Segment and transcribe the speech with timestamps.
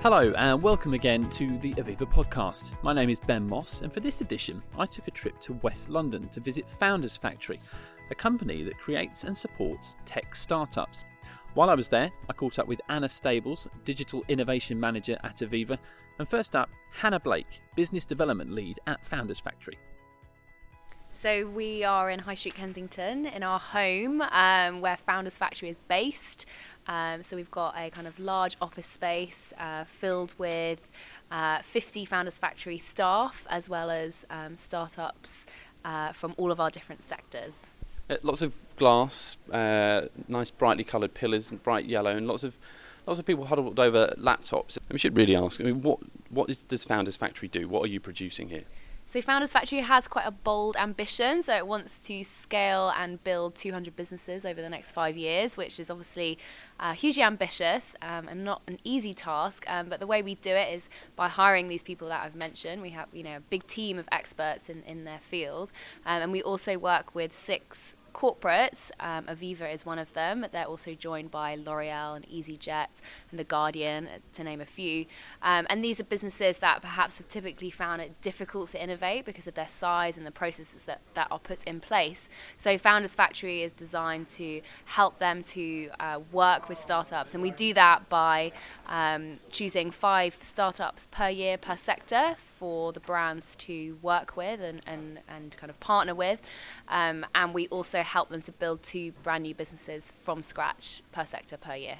[0.00, 2.80] Hello, and welcome again to the Aviva podcast.
[2.84, 5.88] My name is Ben Moss, and for this edition, I took a trip to West
[5.88, 7.58] London to visit Founders Factory,
[8.08, 11.04] a company that creates and supports tech startups.
[11.54, 15.76] While I was there, I caught up with Anna Stables, Digital Innovation Manager at Aviva,
[16.20, 19.78] and first up, Hannah Blake, Business Development Lead at Founders Factory.
[21.10, 25.76] So we are in High Street Kensington in our home um, where Founders Factory is
[25.88, 26.46] based.
[26.88, 30.90] Um, so we've got a kind of large office space uh, filled with
[31.30, 35.44] uh, 50 Founders Factory staff as well as um, startups
[35.84, 37.66] uh, from all of our different sectors.
[38.08, 42.56] Uh, lots of glass, uh, nice brightly coloured pillars and bright yellow, and lots of
[43.06, 44.78] lots of people huddled over laptops.
[44.90, 45.98] We should really ask: I mean, what
[46.30, 47.68] what is, does Founders Factory do?
[47.68, 48.64] What are you producing here?
[49.10, 51.40] So Founders Factory has quite a bold ambition.
[51.40, 55.80] So it wants to scale and build 200 businesses over the next five years, which
[55.80, 56.36] is obviously
[56.78, 59.64] uh, hugely ambitious um, and not an easy task.
[59.66, 62.82] Um, but the way we do it is by hiring these people that I've mentioned.
[62.82, 65.72] We have you know a big team of experts in, in their field,
[66.04, 68.90] um, and we also work with six corporates.
[68.98, 70.44] Um, Aviva is one of them.
[70.50, 72.88] They're also joined by L'Oreal and EasyJet
[73.30, 75.06] and The Guardian, to name a few.
[75.40, 79.46] Um, and these are businesses that perhaps have typically found it difficult to innovate because
[79.46, 82.28] of their size and the processes that, that are put in place.
[82.56, 87.34] So Founders Factory is designed to help them to uh, work with startups.
[87.34, 88.50] And we do that by
[88.88, 94.80] um, choosing five startups per year per sector for the brands to work with and,
[94.86, 96.40] and, and kind of partner with.
[96.88, 101.24] Um, and we also help them to build two brand new businesses from scratch per
[101.24, 101.98] sector per year.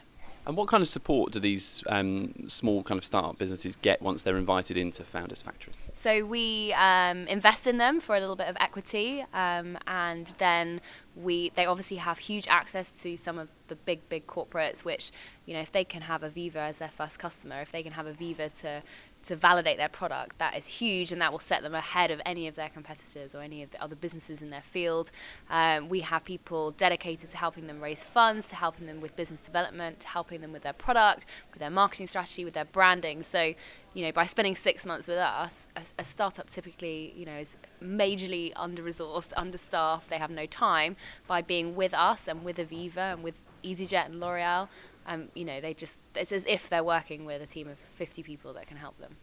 [0.49, 4.23] And what kind of support do these um, small kind of startup businesses get once
[4.23, 5.75] they're invited into Founders Factory?
[5.93, 10.81] So we um, invest in them for a little bit of equity, um, and then
[11.15, 14.85] we they obviously have huge access to some of the big big corporates.
[14.85, 15.13] Which
[15.45, 18.07] you know, if they can have Aviva as their first customer, if they can have
[18.07, 18.83] Aviva to
[19.25, 22.47] to validate their product, that is huge and that will set them ahead of any
[22.47, 25.11] of their competitors or any of the other businesses in their field.
[25.51, 29.41] Um, we have people dedicated to helping them raise funds, to helping them with business
[29.41, 33.23] development, to helping them with their product, with their marketing strategy, with their branding.
[33.23, 33.55] So,
[33.95, 37.57] you know, by spending six months with us, a, a startup typically, you know, is
[37.83, 40.97] majorly under-resourced, understaffed, they have no time.
[41.27, 44.69] By being with us and with Aviva and with EasyJet and L'Oreal,
[45.09, 48.23] um, you know, they just it's as if they're working with a team of 50
[48.23, 49.17] people that can help them.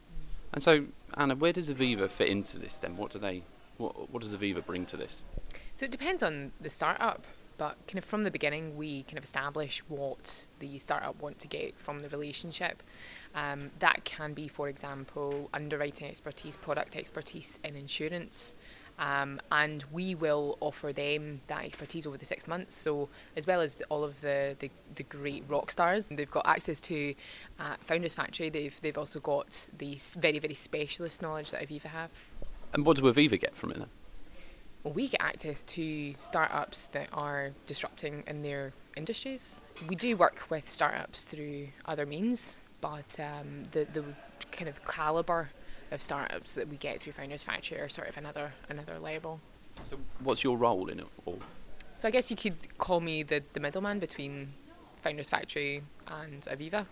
[0.51, 0.85] And so,
[1.15, 2.97] Anna, where does Aviva fit into this then?
[2.97, 3.43] What do they,
[3.77, 5.23] what, what does Aviva bring to this?
[5.75, 7.25] So it depends on the startup,
[7.57, 11.47] but kind of from the beginning, we kind of establish what the startup want to
[11.47, 12.81] get from the relationship.
[13.35, 18.53] Um, that can be, for example, underwriting expertise, product expertise in insurance.
[18.97, 22.75] Um, and we will offer them that expertise over the six months.
[22.77, 26.79] So, as well as all of the, the, the great rock stars, they've got access
[26.81, 27.13] to
[27.59, 28.49] uh, Founders Factory.
[28.49, 32.11] They've they've also got the very very specialist knowledge that Aviva have.
[32.73, 33.89] And what do Aviva get from it then?
[34.83, 39.59] Well, we get access to startups that are disrupting in their industries.
[39.87, 44.05] We do work with startups through other means, but um, the the
[44.51, 45.49] kind of caliber
[45.91, 49.39] of startups that we get through Founders Factory are sort of another another label.
[49.83, 51.39] So, what's your role in it all?
[51.97, 54.53] So, I guess you could call me the, the middleman between
[55.01, 56.85] Founders Factory and Aviva.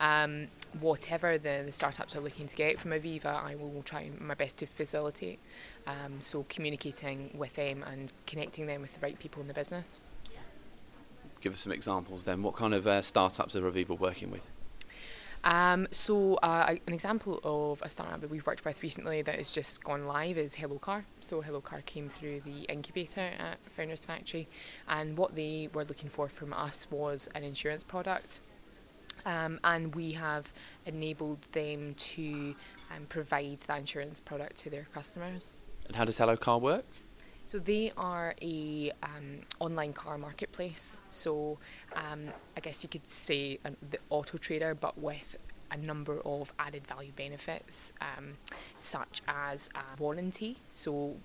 [0.00, 0.48] Um,
[0.80, 4.58] whatever the, the startups are looking to get from Aviva, I will try my best
[4.58, 5.38] to facilitate.
[5.86, 10.00] Um, so, communicating with them and connecting them with the right people in the business.
[11.40, 12.42] Give us some examples then.
[12.42, 14.44] What kind of uh, startups are Aviva working with?
[15.44, 19.52] Um, so uh, an example of a startup that we've worked with recently that has
[19.52, 21.04] just gone live is Hello Car.
[21.20, 24.48] So Hello Car came through the incubator at Founders Factory,
[24.88, 28.40] and what they were looking for from us was an insurance product.
[29.26, 30.52] Um, and we have
[30.86, 32.54] enabled them to
[32.94, 35.58] um, provide that insurance product to their customers.
[35.86, 36.84] And how does Hello Car work?
[37.48, 41.00] So they are a um, online car marketplace.
[41.08, 41.56] So
[41.96, 43.58] um, I guess you could say
[43.90, 45.34] the auto trader, but with
[45.70, 48.34] a number of added value benefits, um,
[48.76, 50.58] such as a warranty.
[50.68, 51.16] So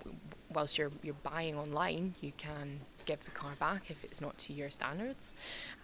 [0.50, 4.54] whilst you're you're buying online, you can give the car back if it's not to
[4.54, 5.34] your standards.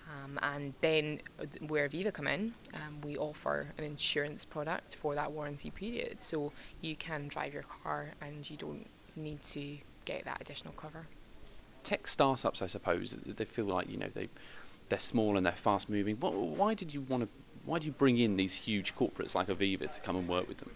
[0.09, 5.15] Um, and then uh, where Aviva come in, um, we offer an insurance product for
[5.15, 6.23] that warranty period.
[6.23, 6.51] So
[6.81, 8.87] you can drive your car and you don't
[9.17, 9.77] need to
[10.11, 11.07] get that additional cover.
[11.85, 14.29] Tech startups, I suppose, they feel like you know they
[14.89, 16.17] they're small and they're fast moving.
[16.17, 17.29] why did you want to?
[17.65, 20.59] Why do you bring in these huge corporates like Aviva to come and work with
[20.59, 20.71] them?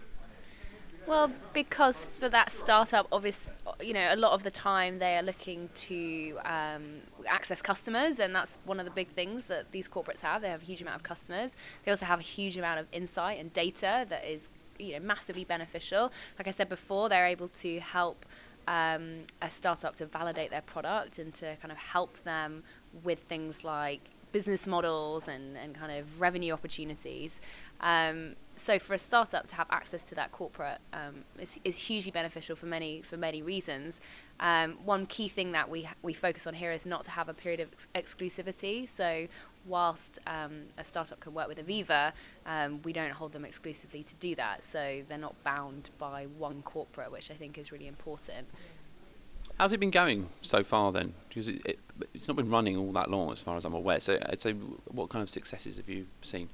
[1.07, 5.21] Well, because for that startup, obviously, you know, a lot of the time they are
[5.21, 10.21] looking to um, access customers, and that's one of the big things that these corporates
[10.21, 10.41] have.
[10.41, 11.55] They have a huge amount of customers.
[11.83, 14.49] They also have a huge amount of insight and data that is,
[14.79, 16.11] you know, massively beneficial.
[16.39, 18.25] Like I said before, they're able to help
[18.67, 22.63] um, a startup to validate their product and to kind of help them
[23.03, 24.01] with things like
[24.31, 27.39] business models and, and kind of revenue opportunities.
[27.79, 32.11] Um, so for a startup to have access to that corporate um, is, is hugely
[32.11, 34.01] beneficial for many for many reasons.
[34.39, 37.33] Um, one key thing that we we focus on here is not to have a
[37.33, 38.89] period of ex- exclusivity.
[38.89, 39.27] So
[39.65, 42.11] whilst um, a startup can work with Aviva,
[42.45, 44.63] um, we don't hold them exclusively to do that.
[44.63, 48.47] So they're not bound by one corporate, which I think is really important.
[49.57, 51.13] How's it been going so far then?
[51.29, 51.79] Because it, it,
[52.13, 53.99] it's not been running all that long, as far as I'm aware.
[53.99, 56.49] So, so what kind of successes have you seen?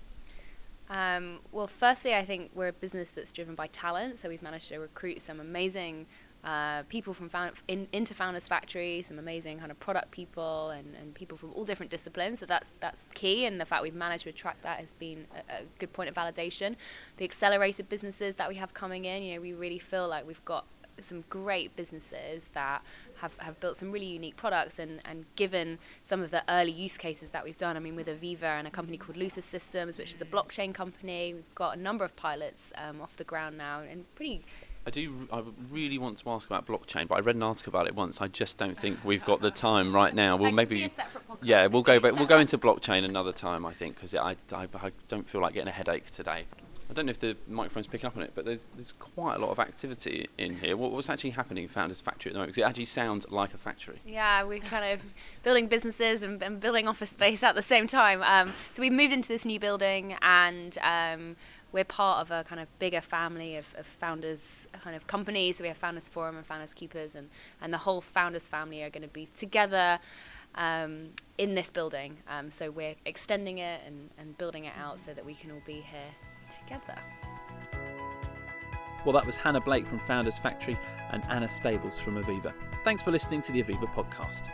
[0.90, 4.20] Um, well, firstly, I think we're a business that's driven by talent.
[4.20, 6.06] So we've managed to recruit some amazing
[6.44, 10.96] uh, people from found, in, into Founders Factory, some amazing kind of product people and,
[11.00, 12.40] and people from all different disciplines.
[12.40, 15.62] So that's that's key, and the fact we've managed to attract that has been a,
[15.62, 16.76] a good point of validation.
[17.18, 20.44] The accelerated businesses that we have coming in, you know, we really feel like we've
[20.46, 20.66] got
[21.00, 22.84] some great businesses that
[23.18, 26.98] have, have built some really unique products and, and given some of the early use
[26.98, 27.78] cases that we've done.
[27.78, 31.34] I mean, with Aviva and a company called Luther Systems, which is a blockchain company,
[31.34, 34.44] we've got a number of pilots um, off the ground now and pretty.
[34.86, 35.28] I do.
[35.32, 38.20] I really want to ask about blockchain, but I read an article about it once.
[38.20, 40.36] I just don't think we've got the time right now.
[40.38, 40.92] We'll maybe.
[41.44, 42.00] yeah, we'll go.
[42.00, 43.66] But we'll go into blockchain another time.
[43.66, 46.46] I think because I, I, I don't feel like getting a headache today.
[46.92, 49.40] I don't know if the microphone's picking up on it, but there's, there's quite a
[49.40, 50.76] lot of activity in here.
[50.76, 52.54] What, what's actually happening in Founders Factory at the moment?
[52.54, 54.02] Because it actually sounds like a factory.
[54.06, 55.00] Yeah, we're kind of
[55.42, 58.22] building businesses and, and building office space at the same time.
[58.24, 61.38] Um, so we moved into this new building and um,
[61.72, 65.58] we're part of a kind of bigger family of, of, founders kind of companies.
[65.58, 67.30] So we have Founders Forum and Founders Keepers, and,
[67.62, 70.00] and the whole founders family are going to be together
[70.56, 72.18] um, in this building.
[72.28, 75.62] Um, so we're extending it and, and building it out so that we can all
[75.66, 76.12] be here
[76.52, 77.00] together.
[79.06, 80.78] Well, that was Hannah Blake from Founders Factory
[81.12, 82.54] and Anna Stables from Aviva.
[82.84, 84.48] Thanks for listening to the Aviva podcast.